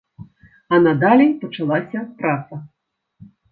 А 0.77 0.79
надалей 0.85 1.29
пачалася 1.43 1.99
праца. 2.25 2.53